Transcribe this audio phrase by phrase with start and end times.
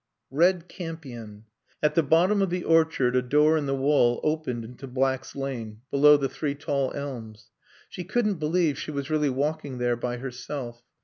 [0.31, 1.45] Red campion
[1.83, 5.81] At the bottom of the orchard a door in the wall opened into Black's Lane,
[5.91, 7.51] below the three tall elms.
[7.87, 10.81] She couldn't believe she was really walking there by herself.